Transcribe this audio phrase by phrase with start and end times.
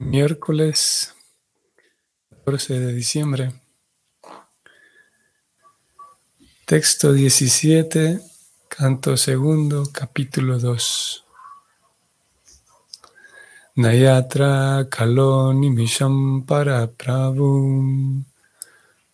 [0.00, 1.14] Miércoles
[2.30, 3.52] 14 de diciembre.
[6.64, 8.18] Texto 17,
[8.66, 11.22] canto segundo, capítulo 2.
[13.76, 18.24] Nayatra kaloni misham para prabhu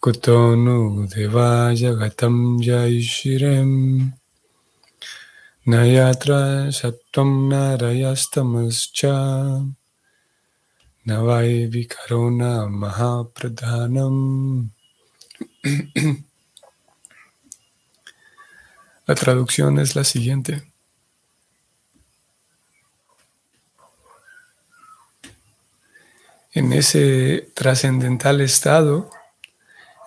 [0.01, 4.13] kutonu devaya gatam jaishirem
[5.67, 9.17] Nayatra satvam narayastamascha
[11.07, 14.71] Navai Vikarona Mahapradhanam.
[19.07, 20.65] La traducción es la siguiente.
[26.53, 29.09] En ese trascendental estado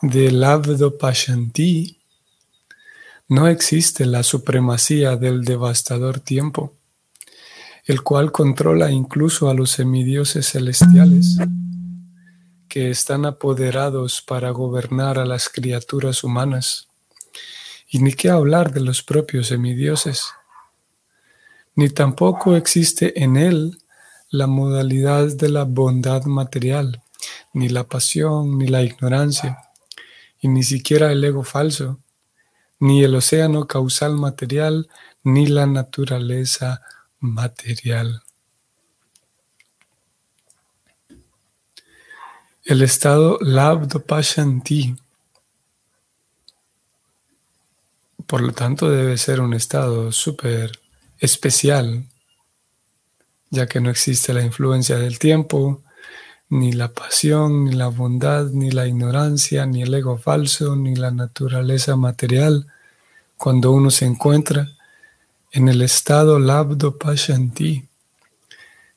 [0.02, 1.98] del Abdo Pashanti
[3.30, 6.74] no existe la supremacía del devastador tiempo
[7.90, 11.38] el cual controla incluso a los semidioses celestiales
[12.68, 16.88] que están apoderados para gobernar a las criaturas humanas.
[17.88, 20.28] Y ni qué hablar de los propios semidioses.
[21.74, 23.80] Ni tampoco existe en él
[24.30, 27.02] la modalidad de la bondad material,
[27.54, 29.58] ni la pasión, ni la ignorancia,
[30.40, 31.98] y ni siquiera el ego falso,
[32.80, 34.88] ni el océano causal material,
[35.24, 36.84] ni la naturaleza
[37.20, 38.24] material.
[42.64, 44.96] El estado Labdopashanti,
[48.28, 50.80] por lo tanto, debe ser un estado súper
[51.18, 52.06] especial,
[53.50, 55.82] ya que no existe la influencia del tiempo,
[56.50, 61.12] ni la pasión, ni la bondad, ni la ignorancia, ni el ego falso, ni la
[61.12, 62.68] naturaleza material,
[63.38, 64.70] cuando uno se encuentra
[65.52, 67.88] en el estado Labdo Pashanti,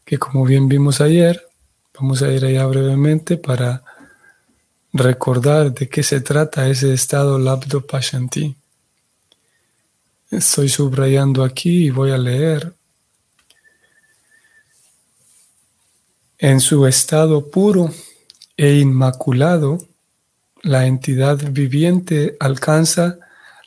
[0.04, 1.46] que como bien vimos ayer,
[1.94, 3.82] vamos a ir allá brevemente para
[4.92, 8.54] recordar de qué se trata ese estado Labdo Pashanti.
[10.30, 12.74] Estoy subrayando aquí y voy a leer.
[16.38, 17.90] En su estado puro
[18.56, 19.78] e inmaculado,
[20.62, 23.18] la entidad viviente alcanza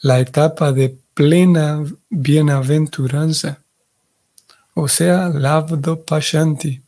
[0.02, 3.64] la etapa de plena bienaventuranza,
[4.74, 6.84] o sea, Labdo Pashanti,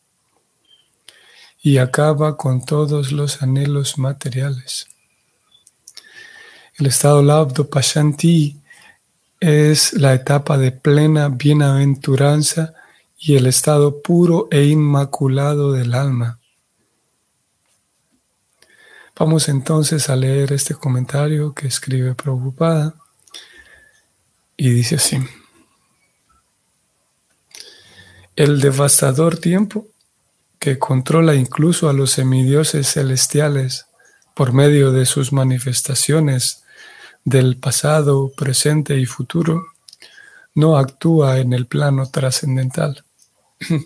[1.64, 4.88] y acaba con todos los anhelos materiales.
[6.78, 8.62] El estado Labdo Pashanti
[9.40, 12.74] es la etapa de plena bienaventuranza
[13.18, 16.40] y el estado puro e inmaculado del alma.
[19.18, 22.94] Vamos entonces a leer este comentario que escribe Prabhupada.
[24.58, 25.20] Y dice así,
[28.36, 29.88] el devastador tiempo
[30.60, 33.86] que controla incluso a los semidioses celestiales
[34.34, 36.64] por medio de sus manifestaciones
[37.24, 39.66] del pasado, presente y futuro,
[40.56, 43.04] no actúa en el plano trascendental.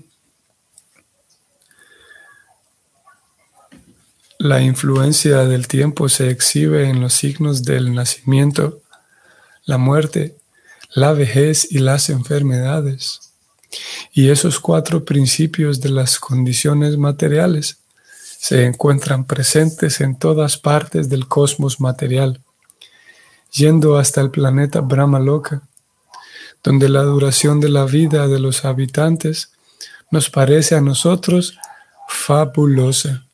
[4.37, 8.81] La influencia del tiempo se exhibe en los signos del nacimiento,
[9.65, 10.40] la muerte
[10.93, 13.33] la vejez y las enfermedades.
[14.11, 17.77] Y esos cuatro principios de las condiciones materiales
[18.37, 22.41] se encuentran presentes en todas partes del cosmos material,
[23.53, 25.61] yendo hasta el planeta Brahma Loka,
[26.63, 29.51] donde la duración de la vida de los habitantes
[30.09, 31.57] nos parece a nosotros
[32.09, 33.25] fabulosa.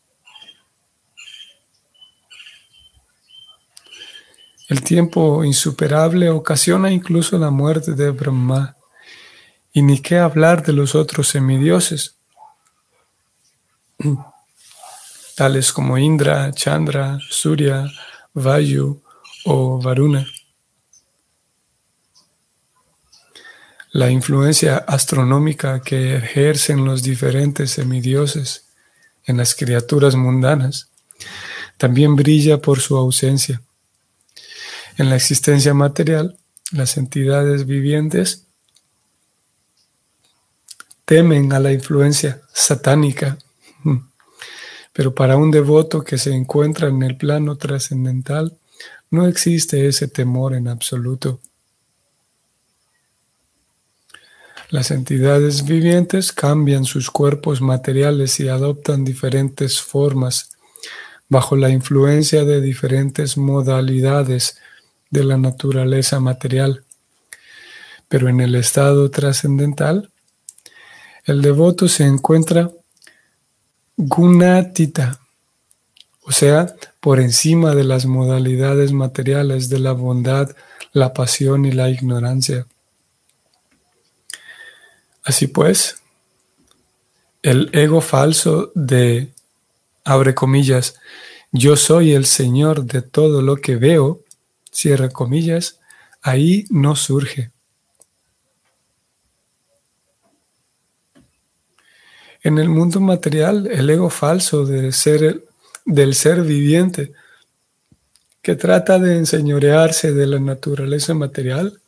[4.67, 8.75] El tiempo insuperable ocasiona incluso la muerte de Brahma.
[9.71, 12.15] Y ni qué hablar de los otros semidioses,
[15.35, 17.85] tales como Indra, Chandra, Surya,
[18.33, 19.01] Vayu
[19.45, 20.27] o Varuna.
[23.91, 28.67] La influencia astronómica que ejercen los diferentes semidioses
[29.23, 30.89] en las criaturas mundanas
[31.77, 33.61] también brilla por su ausencia.
[34.97, 36.37] En la existencia material,
[36.71, 38.47] las entidades vivientes
[41.05, 43.37] temen a la influencia satánica,
[44.93, 48.57] pero para un devoto que se encuentra en el plano trascendental,
[49.11, 51.39] no existe ese temor en absoluto.
[54.69, 60.57] Las entidades vivientes cambian sus cuerpos materiales y adoptan diferentes formas
[61.29, 64.59] bajo la influencia de diferentes modalidades
[65.09, 66.83] de la naturaleza material.
[68.07, 70.11] Pero en el estado trascendental,
[71.25, 72.71] el devoto se encuentra
[73.97, 75.19] gunatita,
[76.21, 80.55] o sea, por encima de las modalidades materiales de la bondad,
[80.93, 82.67] la pasión y la ignorancia.
[85.23, 85.97] Así pues,
[87.41, 89.29] el ego falso de,
[90.05, 90.95] abre comillas,
[91.51, 94.21] yo soy el Señor de todo lo que veo,
[94.77, 95.79] cierra comillas,
[96.21, 97.51] ahí no surge.
[102.43, 105.43] En el mundo material, el ego falso de ser,
[105.83, 107.13] del ser viviente,
[108.43, 111.81] que trata de enseñorearse de la naturaleza material,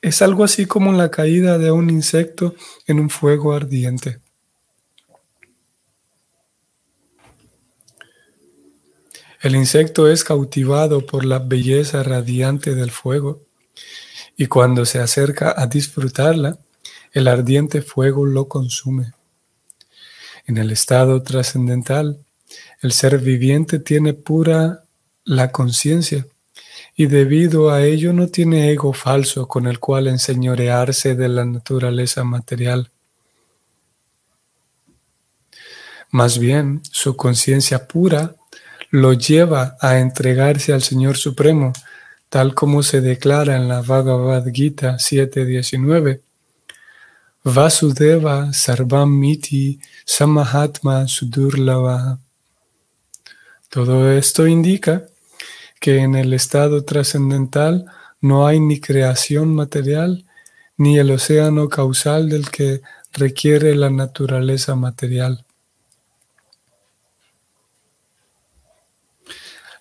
[0.00, 2.54] es algo así como la caída de un insecto
[2.86, 4.20] en un fuego ardiente.
[9.46, 13.42] El insecto es cautivado por la belleza radiante del fuego
[14.36, 16.58] y cuando se acerca a disfrutarla,
[17.12, 19.12] el ardiente fuego lo consume.
[20.46, 22.18] En el estado trascendental,
[22.82, 24.82] el ser viviente tiene pura
[25.22, 26.26] la conciencia
[26.96, 32.24] y debido a ello no tiene ego falso con el cual enseñorearse de la naturaleza
[32.24, 32.90] material.
[36.10, 38.34] Más bien, su conciencia pura
[38.90, 41.72] lo lleva a entregarse al Señor Supremo
[42.28, 46.20] tal como se declara en la Bhagavad Gita 7.19.
[47.44, 52.18] Vasudeva Sarvam Miti Samahatma Sudurlava.
[53.70, 55.06] Todo esto indica
[55.80, 57.86] que en el estado trascendental
[58.20, 60.24] no hay ni creación material
[60.76, 65.45] ni el océano causal del que requiere la naturaleza material.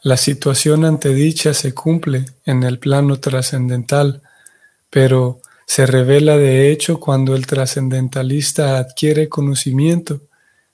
[0.05, 4.21] La situación antedicha se cumple en el plano trascendental,
[4.91, 10.21] pero se revela de hecho cuando el trascendentalista adquiere conocimiento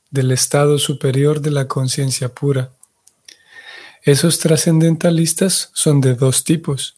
[0.10, 2.72] del estado superior de la conciencia pura.
[4.02, 6.98] Esos trascendentalistas son de dos tipos,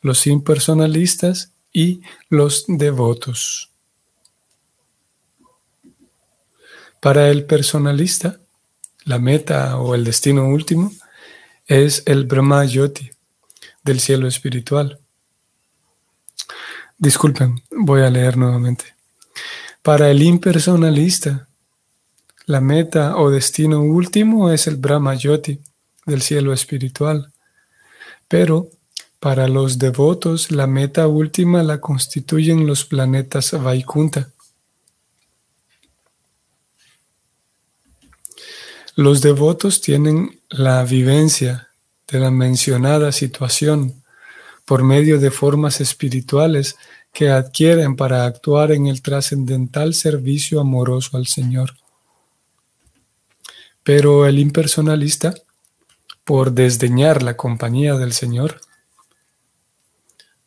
[0.00, 3.68] los impersonalistas y los devotos.
[7.02, 8.40] Para el personalista,
[9.04, 10.90] la meta o el destino último
[11.68, 13.10] es el Brahma Yoti
[13.84, 14.98] del cielo espiritual.
[16.96, 18.96] Disculpen, voy a leer nuevamente.
[19.82, 21.46] Para el impersonalista,
[22.46, 25.60] la meta o destino último es el Brahma Yoti
[26.06, 27.32] del cielo espiritual.
[28.28, 28.70] Pero
[29.20, 34.30] para los devotos, la meta última la constituyen los planetas Vaikunta.
[38.98, 41.68] Los devotos tienen la vivencia
[42.08, 44.02] de la mencionada situación
[44.64, 46.76] por medio de formas espirituales
[47.12, 51.76] que adquieren para actuar en el trascendental servicio amoroso al Señor.
[53.84, 55.32] Pero el impersonalista,
[56.24, 58.60] por desdeñar la compañía del Señor,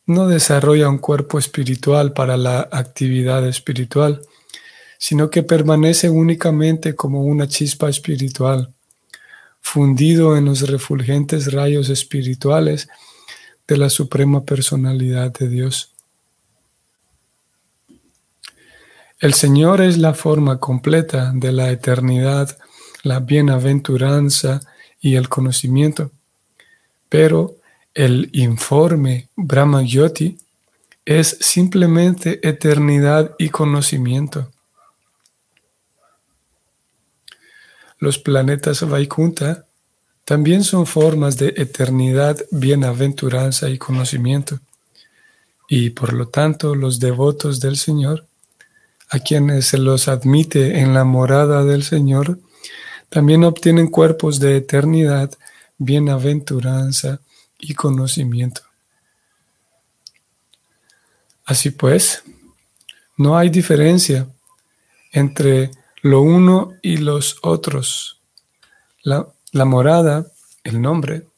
[0.04, 4.20] no desarrolla un cuerpo espiritual para la actividad espiritual,
[5.02, 8.72] sino que permanece únicamente como una chispa espiritual,
[9.60, 12.88] fundido en los refulgentes rayos espirituales
[13.66, 15.90] de la suprema personalidad de Dios.
[19.18, 22.56] El Señor es la forma completa de la eternidad,
[23.02, 24.60] la bienaventuranza
[25.00, 26.12] y el conocimiento,
[27.08, 27.56] pero
[27.92, 30.38] el informe Brahma Yoti
[31.04, 34.51] es simplemente eternidad y conocimiento.
[38.02, 39.64] Los planetas Vaikunta
[40.24, 44.58] también son formas de eternidad, bienaventuranza y conocimiento.
[45.68, 48.26] Y por lo tanto, los devotos del Señor,
[49.08, 52.40] a quienes se los admite en la morada del Señor,
[53.08, 55.30] también obtienen cuerpos de eternidad,
[55.78, 57.20] bienaventuranza
[57.60, 58.62] y conocimiento.
[61.44, 62.24] Así pues,
[63.16, 64.26] no hay diferencia
[65.12, 65.70] entre
[66.02, 68.20] lo uno y los otros.
[69.02, 70.26] La, morada,
[70.64, 71.28] el nombre,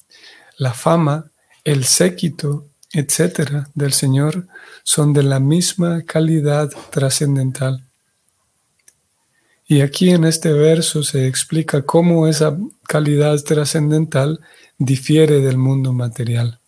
[0.58, 1.30] la fama,
[1.64, 4.46] el séquito, etcétera, del Señor
[4.82, 7.84] son de la misma calidad trascendental.
[9.66, 12.56] Y aquí en este verso se explica cómo esa
[12.86, 14.40] calidad trascendental
[14.78, 16.60] difiere del mundo material.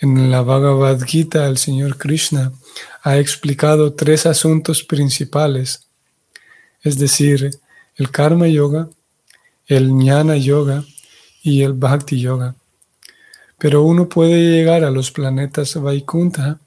[0.00, 2.52] En la Bhagavad Gita, el Señor Krishna
[3.02, 5.88] ha explicado tres asuntos principales,
[6.82, 7.50] es decir,
[7.96, 8.88] el Karma Yoga,
[9.66, 10.84] el Jnana Yoga
[11.42, 12.54] y el Bhakti Yoga.
[13.58, 16.60] pero uno puede llegar a los planetas Vaikunta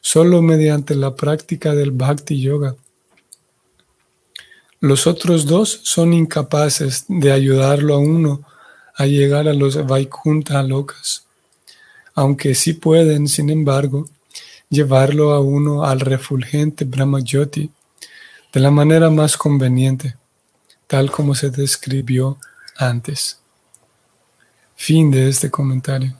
[0.00, 2.76] solo mediante la práctica del Bhakti Yoga.
[4.78, 8.42] Los otros dos son incapaces de ayudarlo a uno
[8.94, 11.25] a llegar a los Vaikunta locas,
[12.16, 14.06] aunque sí pueden, sin embargo,
[14.70, 17.70] llevarlo a uno al refulgente Brahmayoti
[18.52, 20.16] de la manera más conveniente,
[20.86, 22.38] tal como se describió
[22.78, 23.38] antes.
[24.74, 26.16] Fin de este comentario.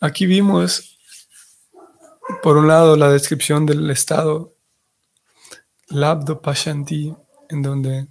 [0.00, 0.98] Aquí vimos,
[2.42, 4.54] por un lado, la descripción del estado
[5.88, 7.14] Labdo Pashanti,
[7.50, 8.06] en donde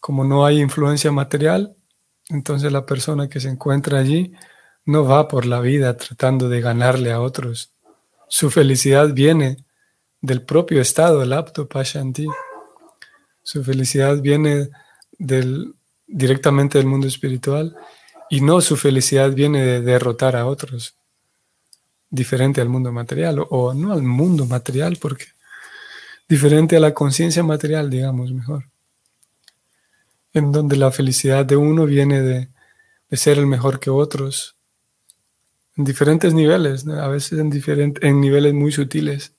[0.00, 1.76] como no hay influencia material,
[2.30, 4.32] entonces la persona que se encuentra allí
[4.86, 7.72] no va por la vida tratando de ganarle a otros.
[8.28, 9.64] Su felicidad viene
[10.20, 12.26] del propio estado, el apto pashanti.
[13.42, 14.70] Su felicidad viene
[15.18, 15.74] del,
[16.06, 17.76] directamente del mundo espiritual
[18.30, 20.96] y no su felicidad viene de derrotar a otros,
[22.10, 25.26] diferente al mundo material, o, no al mundo material, porque
[26.28, 28.64] diferente a la conciencia material, digamos mejor,
[30.32, 32.48] en donde la felicidad de uno viene de,
[33.10, 34.56] de ser el mejor que otros,
[35.76, 39.32] en diferentes niveles, a veces en, en niveles muy sutiles.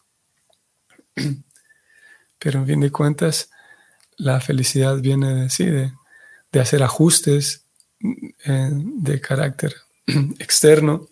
[2.40, 3.50] Pero en fin de cuentas,
[4.18, 5.92] la felicidad viene de, sí, de,
[6.60, 7.66] hacer ajustes
[8.46, 9.76] eh, de carácter
[10.40, 11.10] externo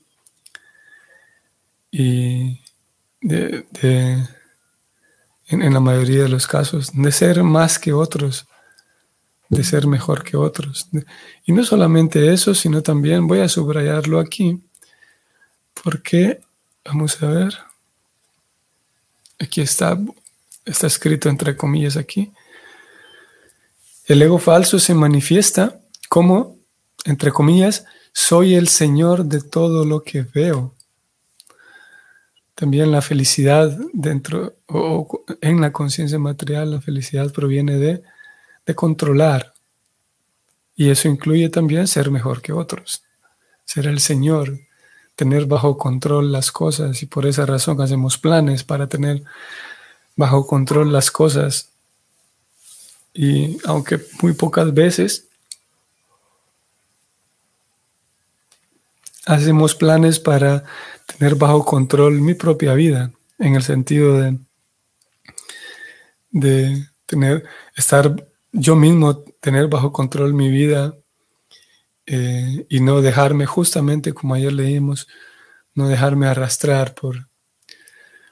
[1.91, 2.61] y
[3.21, 3.65] de,
[5.47, 8.47] en, la mayoría de los casos, de ser más que otros,
[9.49, 10.89] de ser mejor que otros.
[11.45, 14.59] Y no solamente eso, sino también, voy a subrayarlo aquí,
[15.83, 16.39] porque,
[16.85, 17.53] vamos a ver,
[19.37, 19.99] aquí está,
[20.65, 22.31] está escrito entre comillas aquí,
[24.05, 26.57] el ego falso se manifiesta como,
[27.05, 30.73] entre comillas, soy el Señor de todo lo que veo.
[32.55, 38.03] También la felicidad dentro o en la conciencia material, la felicidad proviene de,
[38.65, 39.53] de controlar.
[40.75, 43.03] Y eso incluye también ser mejor que otros,
[43.65, 44.59] ser el Señor,
[45.15, 49.23] tener bajo control las cosas y por esa razón hacemos planes para tener
[50.15, 51.69] bajo control las cosas.
[53.13, 55.27] Y aunque muy pocas veces
[59.25, 60.63] hacemos planes para
[61.05, 64.39] tener bajo control mi propia vida, en el sentido de,
[66.31, 67.43] de tener,
[67.75, 68.15] estar
[68.51, 70.95] yo mismo, tener bajo control mi vida
[72.05, 75.07] eh, y no dejarme justamente como ayer leímos,
[75.73, 77.27] no dejarme arrastrar por,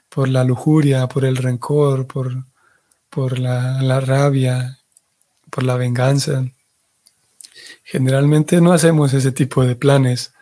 [0.10, 2.46] por la lujuria, por el rencor, por,
[3.10, 4.80] por la, la rabia,
[5.50, 6.46] por la venganza.
[7.84, 10.34] Generalmente no hacemos ese tipo de planes.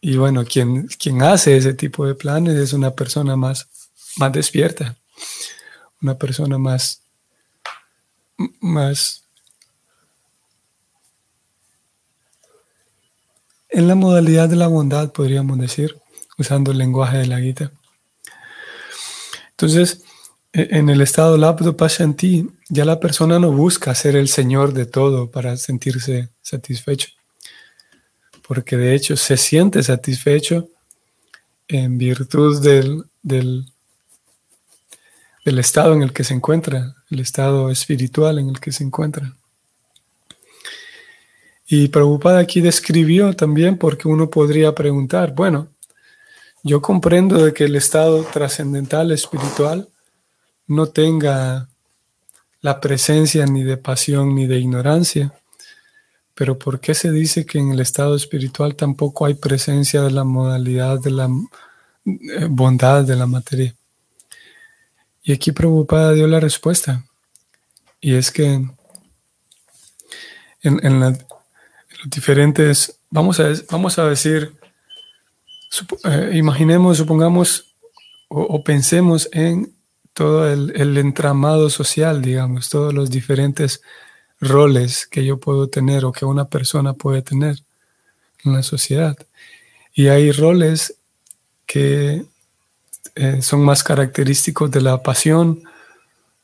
[0.00, 3.68] Y bueno, quien, quien hace ese tipo de planes es una persona más,
[4.16, 4.96] más despierta,
[6.00, 7.02] una persona más,
[8.60, 9.21] más
[13.72, 15.96] en la modalidad de la bondad, podríamos decir,
[16.38, 17.72] usando el lenguaje de la Gita.
[19.50, 20.04] Entonces,
[20.52, 24.86] e, en el estado Labdo Pashanti, ya la persona no busca ser el Señor de
[24.86, 27.08] todo para sentirse satisfecho,
[28.46, 30.68] porque de hecho se siente satisfecho
[31.68, 33.64] en virtud del, del
[35.44, 39.34] estado en el que se encuentra, el estado espiritual en el que se encuentra.
[41.74, 45.68] Y Prabhupada aquí describió también porque uno podría preguntar, bueno,
[46.62, 49.88] yo comprendo de que el estado trascendental espiritual
[50.66, 51.70] no tenga
[52.60, 55.32] la presencia ni de pasión ni de ignorancia,
[56.34, 60.24] pero ¿por qué se dice que en el estado espiritual tampoco hay presencia de la
[60.24, 61.30] modalidad de la
[62.04, 63.74] eh, bondad de la materia?
[65.22, 67.02] Y aquí Prabhupada dio la respuesta,
[67.98, 68.76] y es que en,
[70.62, 71.16] en la,
[72.06, 74.52] diferentes, vamos a, vamos a decir,
[76.04, 77.72] eh, imaginemos, supongamos
[78.28, 79.74] o, pensemos en
[80.14, 83.82] todo el, entramado social, digamos, todos los diferentes
[84.40, 87.58] roles que yo puedo tener o que una persona puede tener
[88.44, 89.16] en la sociedad.
[89.94, 90.96] Y hay roles
[91.66, 92.24] que
[93.14, 95.62] eh, son más característicos de la pasión,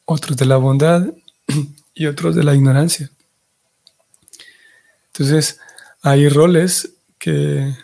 [0.05, 1.07] otros de la bondad
[1.95, 3.11] y otros de la ignorancia.
[5.19, 5.59] Entonces,
[6.03, 7.75] hay roles que,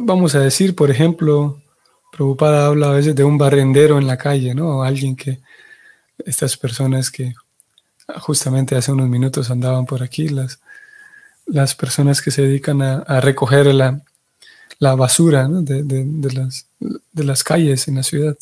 [0.00, 1.60] vamos a decir, por ejemplo,
[2.12, 4.82] Preocupada habla a veces de un barrendero en la calle, ¿no?
[4.82, 5.40] alguien que,
[6.24, 7.34] estas personas que
[8.20, 10.60] justamente hace unos minutos andaban por aquí, las
[11.46, 14.00] las personas que se dedican a, recoger la,
[14.80, 18.36] basura de, las, de las calles en la ciudad.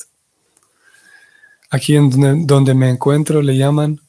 [1.71, 4.01] Aquí en donde, me encuentro le llaman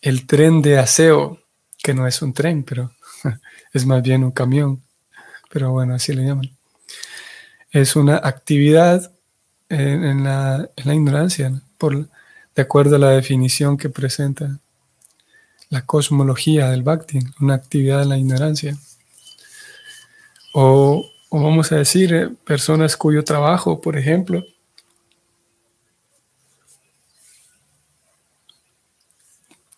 [0.00, 1.38] el tren de aseo,
[1.82, 2.92] que no es un tren, pero
[3.72, 4.82] es más bien un camión.
[5.50, 6.50] Pero bueno, así le llaman.
[7.70, 9.12] Es una actividad
[9.68, 12.08] en, la, ignorancia, por,
[12.54, 14.58] de acuerdo a la definición que presenta
[15.68, 18.76] la cosmología del Bhakti, una actividad en la ignorancia.
[20.52, 24.44] O, o vamos a decir, eh, personas cuyo trabajo, por ejemplo,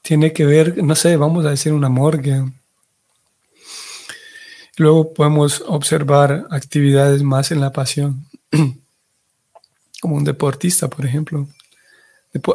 [0.02, 2.42] tiene que ver, no sé, vamos a decir una morgue.
[4.76, 8.26] Luego podemos observar actividades más en la pasión,
[10.00, 11.47] como un deportista, por ejemplo.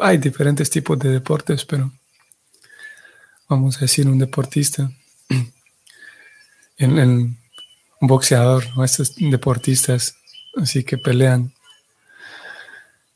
[0.02, 1.92] Hay diferentes tipos de deportes, pero
[3.48, 4.90] vamos a decir un deportista,
[6.78, 7.38] en,
[8.00, 10.16] un boxeador, estos deportistas
[10.56, 11.52] así que pelean,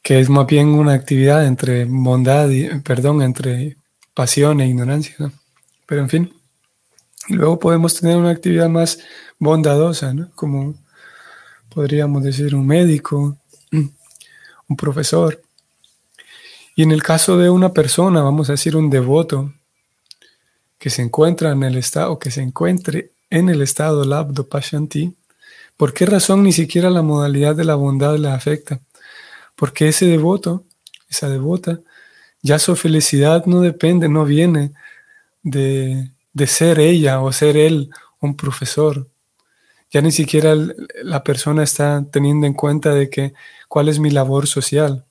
[0.03, 3.77] que es más bien una actividad entre bondad y, perdón, entre
[4.15, 5.33] pasión e ignorancia, ¿no?
[5.87, 6.42] Pero en fin,
[7.29, 8.99] luego podemos tener una actividad más
[9.39, 10.31] bondadosa, ¿no?
[10.35, 10.75] Como
[11.69, 13.37] podríamos decir un médico,
[13.73, 15.41] un profesor.
[16.75, 19.53] Y en el caso de una persona, vamos a decir un devoto,
[20.79, 25.15] que se encuentra en el estado, que se encuentre en el estado labdo pashanti,
[25.77, 28.81] ¿por qué razón ni siquiera la modalidad de la bondad le afecta?
[29.55, 30.65] Porque ese devoto,
[31.09, 31.79] esa devota,
[32.43, 34.73] ya su felicidad no depende, no viene
[35.45, 36.11] de,
[36.47, 39.09] ser ella o ser él un profesor.
[39.91, 40.55] Ya ni siquiera
[41.03, 43.35] la persona está teniendo en cuenta de que
[43.69, 45.05] cuál es mi labor social.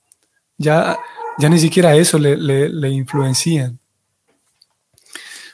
[0.58, 0.98] Ya,
[1.38, 3.72] ya ni siquiera eso le, le, influencia.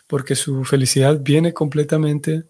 [0.06, 2.44] Porque su felicidad viene completamente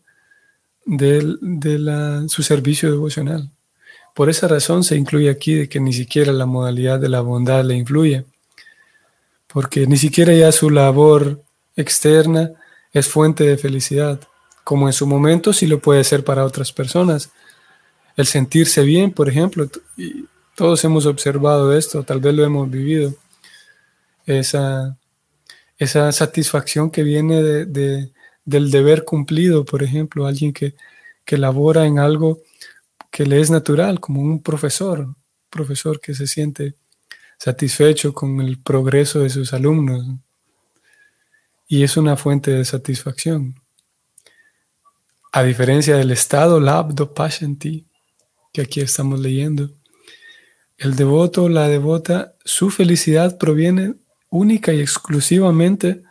[0.84, 3.50] de, de su servicio devocional.
[4.14, 7.64] Por esa razón se incluye aquí de que ni siquiera la modalidad de la bondad
[7.64, 8.24] le influye
[9.48, 11.42] porque ni siquiera ya su labor
[11.74, 12.52] externa
[12.92, 14.20] es fuente de felicidad,
[14.64, 17.30] como en su momento sí lo puede ser para otras personas.
[18.16, 23.14] El sentirse bien, por ejemplo, y todos hemos observado esto, tal vez lo hemos vivido,
[24.26, 24.98] esa,
[25.78, 28.10] esa satisfacción que viene de,
[28.44, 30.74] del deber cumplido, por ejemplo, alguien que,
[31.24, 32.42] que labora en algo
[33.10, 35.14] que le es natural, como un profesor,
[35.48, 36.74] profesor que se siente
[37.38, 40.06] satisfecho con el progreso de sus alumnos.
[41.68, 43.60] Y es una fuente de satisfacción.
[45.30, 47.86] A diferencia del estado labdo pashanti,
[48.52, 49.70] que aquí estamos leyendo,
[50.78, 53.94] el devoto la devota, su felicidad proviene
[54.30, 56.02] única y exclusivamente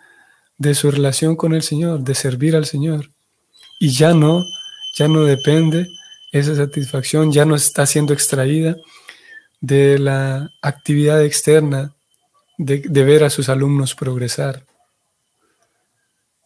[0.57, 3.09] de su relación con el Señor, de servir al Señor.
[3.79, 4.43] Y ya no,
[4.97, 5.87] ya no depende
[6.31, 8.75] esa satisfacción, ya no está siendo extraída
[9.61, 11.95] de la actividad externa
[12.57, 14.65] de, ver a sus alumnos progresar.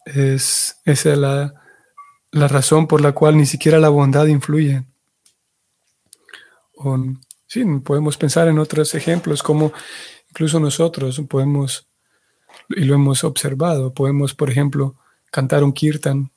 [0.04, 1.54] Es, esa es la,
[2.32, 4.84] razón por la cual ni siquiera la bondad influye.
[7.46, 9.72] sí, podemos pensar en otros ejemplos, como
[10.30, 11.86] incluso nosotros podemos,
[12.70, 14.96] y lo hemos observado, podemos, por ejemplo,
[15.30, 16.30] cantar un kirtan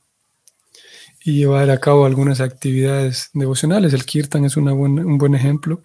[1.23, 3.93] y llevar a cabo algunas actividades devocionales.
[3.93, 5.81] El kirtan es una un buen ejemplo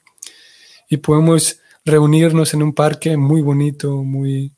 [0.90, 4.52] y podemos reunirnos en un parque muy bonito, muy,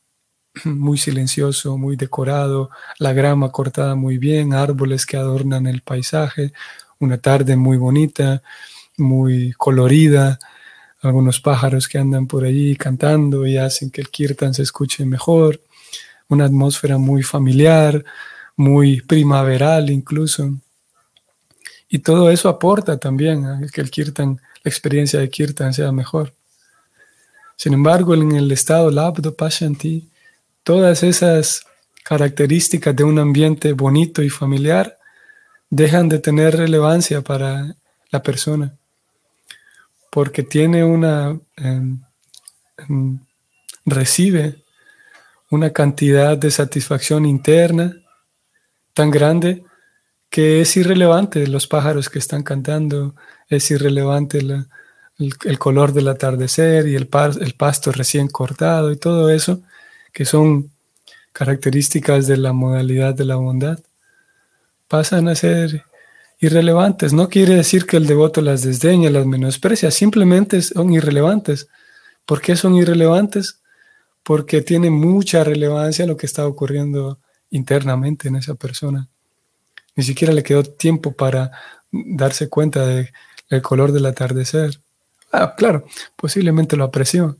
[0.65, 6.53] muy silencioso, muy decorado, la grama cortada muy bien, árboles que adornan el paisaje,
[6.99, 8.41] una tarde muy bonita,
[8.97, 10.39] muy colorida,
[11.01, 15.61] algunos pájaros que andan por allí cantando y hacen que el kirtan se escuche mejor,
[16.29, 18.03] una atmósfera muy familiar,
[18.55, 20.51] muy primaveral incluso.
[21.89, 26.33] Y todo eso aporta también a que el kirtan la experiencia de Kirtan sea mejor.
[27.57, 30.09] Sin embargo, en el estado Labdo Pashanti,
[30.63, 31.65] todas esas
[32.03, 34.97] características de un ambiente bonito y familiar
[35.69, 37.75] dejan de tener relevancia para
[38.11, 38.75] la persona,
[40.11, 41.99] porque tiene una, em,
[42.77, 43.19] em,
[43.85, 44.63] recibe
[45.49, 47.95] una cantidad de satisfacción interna
[48.93, 49.63] tan grande
[50.29, 53.15] que es irrelevante los pájaros que están cantando,
[53.49, 57.07] es irrelevante el, color del atardecer y el,
[57.39, 59.61] el pasto recién cortado y todo eso,
[60.13, 60.71] que son
[61.33, 63.79] características de la modalidad de la bondad,
[64.87, 65.83] pasan a ser
[66.39, 67.13] irrelevantes.
[67.13, 71.67] No quiere decir que el devoto las desdeña, las menosprecia, simplemente son irrelevantes.
[72.25, 73.59] ¿Por qué son irrelevantes?
[74.21, 79.09] Porque tiene mucha relevancia lo que está ocurriendo internamente en esa persona.
[79.95, 81.51] Ni siquiera le quedó tiempo para
[81.91, 84.79] darse cuenta del color del atardecer.
[85.31, 87.37] Ah, claro, posiblemente lo apreció,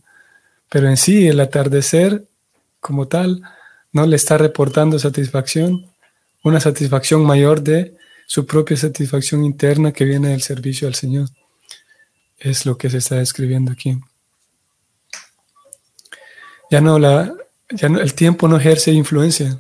[0.70, 2.26] pero en sí el atardecer
[2.84, 3.42] como tal
[3.94, 5.90] no le está reportando satisfacción,
[6.44, 7.96] una satisfacción mayor de
[8.28, 11.30] su propia satisfacción interna que viene del servicio al Señor.
[12.38, 13.98] Es lo que se está describiendo aquí.
[16.70, 17.34] Ya no la,
[17.72, 19.58] ya el tiempo no ejerce influencia.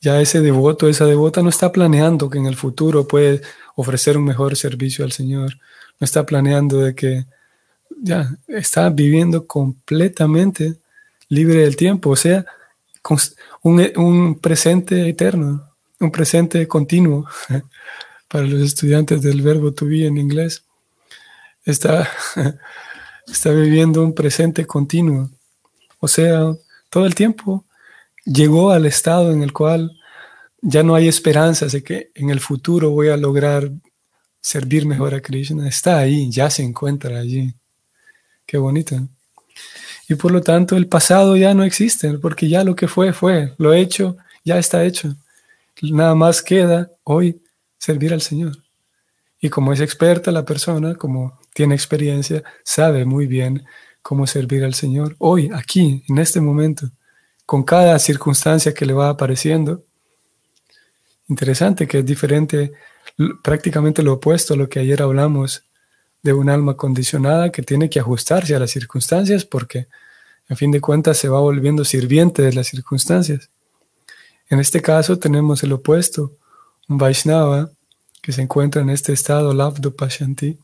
[0.00, 3.42] Ya ese devoto, esa devota no está planeando que en el futuro puede
[3.76, 5.58] ofrecer un mejor servicio al Señor.
[6.00, 7.26] No está planeando de que
[8.02, 10.78] ya está viviendo completamente
[11.28, 12.44] libre del tiempo, o sea,
[13.62, 15.68] un, un presente eterno,
[16.00, 17.26] un presente continuo
[18.28, 20.64] para los estudiantes del verbo to be en inglés.
[21.64, 22.08] Está,
[23.26, 25.30] está viviendo un presente continuo.
[26.00, 26.54] O sea,
[26.90, 27.64] todo el tiempo
[28.24, 29.92] llegó al estado en el cual
[30.60, 33.70] ya no hay esperanzas de que en el futuro voy a lograr
[34.40, 35.68] servir mejor a Krishna.
[35.68, 37.54] Está ahí, ya se encuentra allí.
[38.46, 38.96] Qué bonito.
[40.08, 43.54] Y por lo tanto el pasado ya no existe, porque ya lo que fue, fue.
[43.58, 45.14] Lo hecho, ya está hecho.
[45.82, 47.40] Nada más queda hoy
[47.78, 48.56] servir al Señor.
[49.40, 53.64] Y como es experta la persona, como tiene experiencia, sabe muy bien
[54.02, 56.90] cómo servir al Señor hoy, aquí, en este momento,
[57.44, 59.84] con cada circunstancia que le va apareciendo.
[61.28, 62.72] Interesante que es diferente,
[63.42, 65.62] prácticamente lo opuesto a lo que ayer hablamos
[66.22, 69.86] de un alma condicionada que tiene que ajustarse a las circunstancias porque,
[70.48, 73.50] en fin de cuentas, se va volviendo sirviente de las circunstancias.
[74.50, 76.32] En este caso tenemos el opuesto,
[76.88, 77.70] un Vaishnava
[78.22, 80.58] que se encuentra en este estado, Lavdo Pashanti,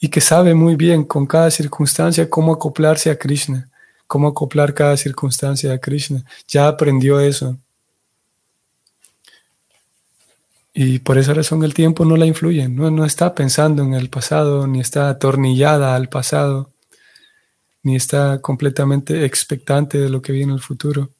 [0.00, 3.70] y que sabe muy bien con cada circunstancia cómo acoplarse a Krishna,
[4.06, 6.24] cómo acoplar cada circunstancia a Krishna.
[6.46, 7.56] Ya aprendió eso.
[10.74, 14.10] Y por esa razón el tiempo no la influye, no, no está pensando en el
[14.10, 16.72] pasado, ni está atornillada al pasado,
[17.82, 21.10] ni está completamente expectante de lo que viene en el futuro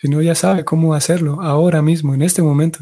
[0.00, 2.78] sino ya sabe cómo hacerlo ahora mismo, en este momento.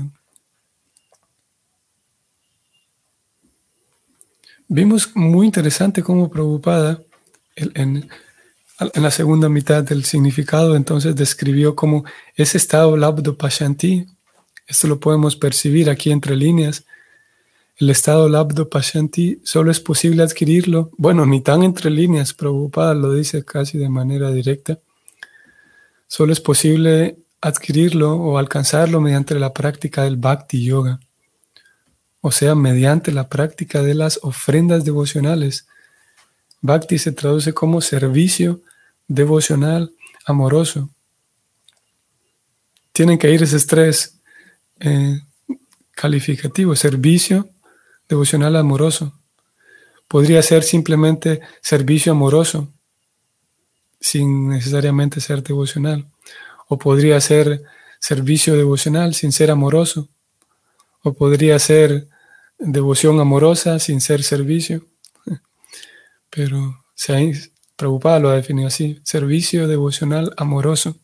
[4.69, 7.01] Vimos muy interesante cómo preocupada
[7.57, 8.09] en,
[8.95, 12.05] en, la segunda mitad del significado entonces describió como
[12.37, 14.07] ese estado labdo pashanti,
[14.69, 16.85] esto lo podemos percibir aquí entre líneas,
[17.79, 23.13] el estado labdo pashanti solo es posible adquirirlo, bueno, ni tan entre líneas, preocupada lo
[23.13, 24.79] dice casi de manera directa,
[26.09, 31.01] Solo es posible adquirirlo o alcanzarlo mediante la práctica del bhakti yoga,
[32.23, 35.67] o sea, mediante la práctica de las ofrendas devocionales.
[36.63, 38.63] Bhakti se traduce como servicio
[39.07, 39.93] devocional
[40.25, 40.89] amoroso.
[42.93, 44.18] Tienen que ir esos tres
[44.81, 45.21] eh,
[45.95, 47.49] calificativos, servicio
[48.09, 49.13] devocional amoroso.
[50.07, 52.73] Podría ser simplemente servicio amoroso,
[54.01, 56.07] sin necesariamente ser devocional.
[56.69, 57.63] O podría ser
[57.99, 60.09] servicio devocional sin ser amoroso.
[61.03, 62.09] O podría ser
[62.59, 64.87] devoción amorosa sin ser servicio.
[66.31, 67.21] Pero se ha
[67.77, 70.97] preocupado, lo ha definido así, servicio devocional amoroso,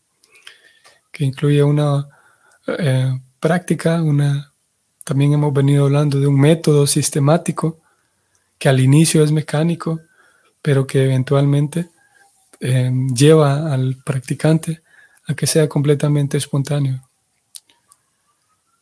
[1.11, 2.07] que incluye una
[2.67, 4.51] eh, práctica, una,
[5.03, 7.79] también hemos venido hablando de un método sistemático
[8.57, 9.99] que al inicio es mecánico,
[10.63, 11.89] pero que eventualmente
[12.59, 14.81] eh, lleva al practicante
[15.27, 17.07] a que sea completamente espontáneo.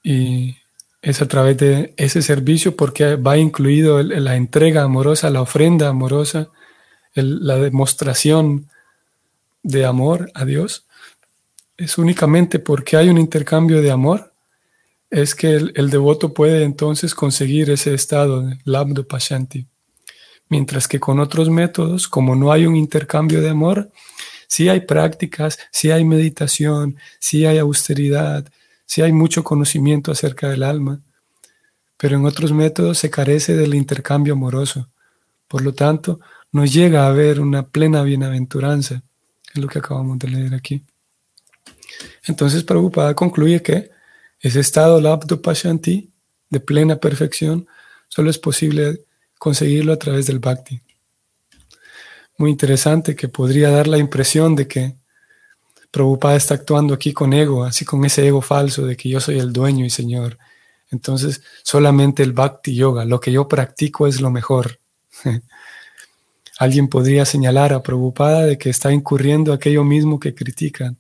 [0.02, 0.56] Y
[1.02, 6.52] es a través de ese servicio porque va incluido la entrega amorosa, la ofrenda amorosa,
[7.16, 8.70] la demostración
[9.62, 10.86] de amor a Dios.
[11.76, 14.33] Es únicamente porque hay un intercambio de amor,
[15.14, 19.68] es que el, devoto puede entonces conseguir ese estado de labdo pashanti.
[20.50, 23.92] Mientras que con otros métodos, como no hay un intercambio de amor,
[24.48, 28.52] sí hay prácticas, sí hay meditación, sí hay austeridad,
[28.88, 31.00] sí hay mucho conocimiento acerca del alma,
[31.96, 34.90] pero en otros métodos se carece del intercambio amoroso.
[35.48, 36.22] Por lo tanto,
[36.52, 39.04] no llega a haber una plena bienaventuranza,
[39.54, 40.84] es lo que acabamos de leer aquí.
[42.26, 43.93] Entonces, Prabhupada concluye que
[44.44, 46.12] ese estado labdo pashanti
[46.50, 47.66] de plena perfección
[48.10, 49.06] solo es posible
[49.40, 50.82] conseguirlo a través del bhakti.
[52.38, 54.96] Muy interesante que podría dar la impresión de que
[55.92, 59.40] Prabhupada está actuando aquí con ego, así con ese ego falso de que yo soy
[59.40, 60.38] el dueño y señor.
[60.92, 64.80] Entonces, solamente el bhakti yoga, lo que yo practico es lo mejor.
[66.60, 70.98] Alguien podría señalar a Prabhupada de que está incurriendo aquello mismo que critican.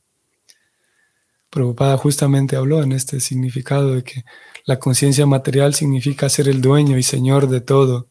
[1.53, 4.25] Prabhupada justamente habló en este significado de que
[4.65, 8.07] la conciencia material significa ser el dueño y señor de todo.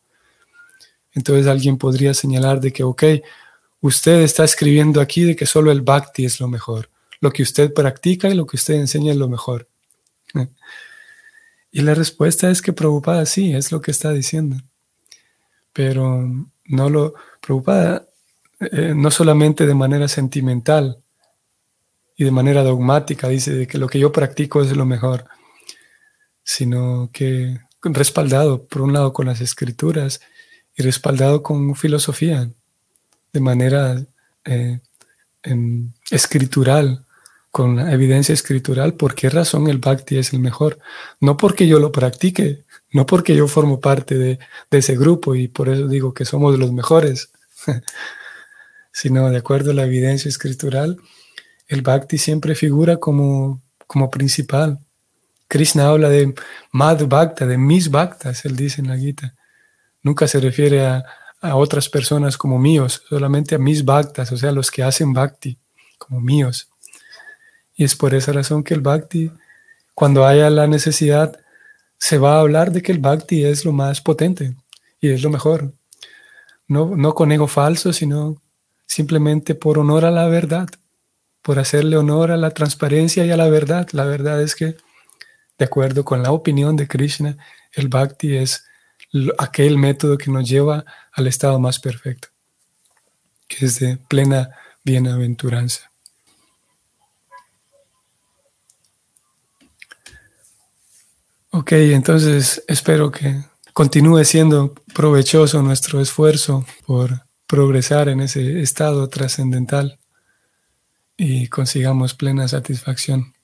[1.12, 3.02] Entonces alguien podría señalar de que, ok,
[3.80, 6.88] usted está escribiendo aquí de que solo el bhakti es lo mejor.
[7.20, 9.68] Lo que usted practica y lo que usted enseña es lo mejor.
[11.74, 14.56] Y la respuesta es que preocupada sí, es lo que está diciendo.
[15.72, 16.28] Pero
[16.66, 18.06] no lo preocupada
[18.60, 21.02] eh, no solamente de manera sentimental
[22.16, 25.24] y de manera dogmática, dice de que lo que yo practico es lo mejor,
[26.44, 30.20] sino que respaldado por un lado con las escrituras
[30.76, 32.50] y respaldado con filosofía,
[33.32, 34.04] de manera
[34.44, 34.80] eh,
[35.42, 37.04] em, escritural,
[37.50, 40.78] con evidencia escritural, por qué razón el bhakti es el mejor.
[41.20, 44.38] No porque yo lo practique, no porque yo formo parte de,
[44.70, 47.30] ese grupo y por eso digo que somos los mejores,
[48.92, 50.98] sino de acuerdo a la evidencia escritural,
[51.66, 54.78] el bhakti siempre figura como, como principal.
[55.48, 56.34] Krishna habla de
[56.70, 59.34] Mad Bhakta, de mis Bhaktas, él dice en la Gita.
[60.02, 61.04] Nunca se refiere a,
[61.40, 65.58] a otras personas como míos, solamente a mis Bhaktas, o sea, los que hacen Bhakti,
[65.98, 66.68] como míos.
[67.74, 69.30] Y es por esa razón que el bhakti,
[69.94, 71.38] cuando haya la necesidad,
[71.98, 74.54] se va a hablar de que el bhakti es lo más potente
[75.00, 75.72] y es lo mejor.
[76.68, 78.40] No, no con ego falso, sino
[78.86, 80.68] simplemente por honor a la verdad,
[81.42, 83.88] por hacerle honor a la transparencia y a la verdad.
[83.92, 84.76] La verdad es que,
[85.58, 87.36] de acuerdo con la opinión de Krishna,
[87.72, 88.64] el bhakti es
[89.38, 92.28] aquel método que nos lleva al estado más perfecto,
[93.48, 94.50] que es de plena
[94.84, 95.90] bienaventuranza.
[101.50, 109.98] Ok, entonces espero que continúe siendo provechoso nuestro esfuerzo por progresar en ese estado trascendental
[111.16, 113.34] y consigamos plena satisfacción.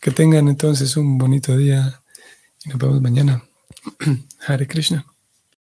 [0.00, 2.02] Que tengan entonces un bonito día
[2.64, 3.42] y nos vemos mañana.
[4.46, 5.06] Hare Krishna.